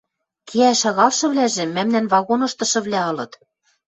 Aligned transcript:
Кеӓш 0.47 0.77
шагалшывлӓжӹ 0.81 1.65
мӓмнӓн 1.75 2.05
вагоныштышывлӓ 2.13 3.01
ылыт. 3.11 3.31